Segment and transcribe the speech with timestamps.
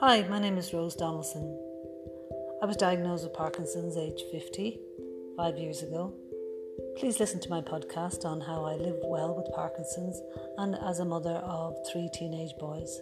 [0.00, 1.58] Hi, my name is Rose Donaldson.
[2.62, 4.78] I was diagnosed with Parkinson's age 50
[5.38, 6.12] five years ago.
[6.98, 10.20] Please listen to my podcast on how I live well with Parkinson's
[10.58, 13.00] and as a mother of three teenage boys.